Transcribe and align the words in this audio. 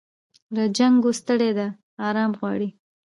له 0.55 0.63
جنګو 0.77 1.11
ستړې 1.19 1.51
ده 1.57 1.67
آرام 2.07 2.31
غواړي 2.39 2.69